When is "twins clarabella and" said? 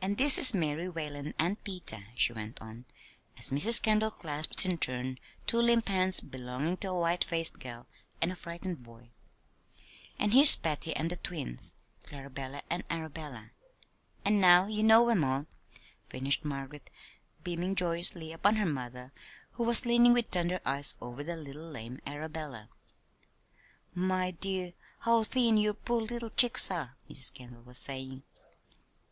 11.16-12.84